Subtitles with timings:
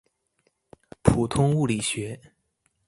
[1.03, 2.33] 普通物理學